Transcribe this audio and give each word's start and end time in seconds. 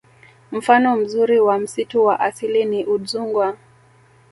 Mfano 0.51 0.95
mzuri 0.95 1.39
wa 1.39 1.59
msitu 1.59 2.05
wa 2.05 2.19
asili 2.19 2.65
ni 2.65 2.85
udzungwa 2.85 3.57